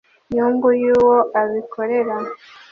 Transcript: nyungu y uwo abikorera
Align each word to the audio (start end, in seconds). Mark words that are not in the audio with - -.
nyungu 0.33 0.67
y 0.81 0.85
uwo 0.95 1.17
abikorera 1.39 2.15